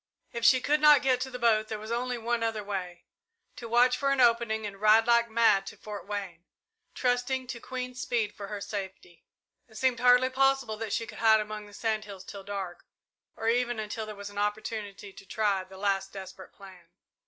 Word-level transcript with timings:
If 0.33 0.43
she 0.43 0.61
could 0.61 0.81
not 0.81 1.03
get 1.03 1.21
to 1.21 1.29
the 1.29 1.37
boat 1.37 1.67
there 1.67 1.77
was 1.77 1.91
only 1.91 2.17
one 2.17 2.41
other 2.41 2.63
way 2.63 3.03
to 3.55 3.69
watch 3.69 3.95
for 3.95 4.09
an 4.09 4.19
opening 4.19 4.65
and 4.65 4.81
ride 4.81 5.05
like 5.05 5.29
mad 5.29 5.67
to 5.67 5.77
Fort 5.77 6.07
Wayne, 6.07 6.43
trusting 6.95 7.45
to 7.45 7.59
Queen's 7.59 8.01
speed 8.01 8.33
for 8.33 8.47
her 8.47 8.59
safety. 8.61 9.23
It 9.67 9.75
seemed 9.77 9.99
hardly 9.99 10.31
possible 10.31 10.75
that 10.77 10.91
she 10.91 11.05
could 11.05 11.19
hide 11.19 11.39
among 11.39 11.67
the 11.67 11.73
sand 11.75 12.05
hills 12.05 12.23
till 12.23 12.43
dark, 12.43 12.83
or 13.35 13.47
even 13.47 13.77
until 13.79 14.07
there 14.07 14.15
was 14.15 14.31
an 14.31 14.39
opportunity 14.39 15.13
to 15.13 15.25
try 15.27 15.63
the 15.63 15.77
last 15.77 16.13
desperate 16.13 16.51
plan. 16.51 16.89